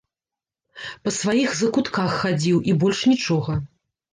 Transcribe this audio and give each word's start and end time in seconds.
Па 1.03 1.13
сваіх 1.17 1.49
закутках 1.61 2.09
хадзіў, 2.23 2.57
і 2.73 2.79
больш 2.85 3.07
нічога. 3.13 3.51